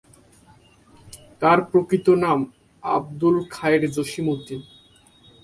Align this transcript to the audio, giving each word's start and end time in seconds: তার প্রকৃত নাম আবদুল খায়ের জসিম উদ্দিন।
তার 1.41 1.59
প্রকৃত 1.71 2.07
নাম 2.23 2.39
আবদুল 2.83 3.35
খায়ের 3.53 3.83
জসিম 3.95 4.25
উদ্দিন। 4.33 4.61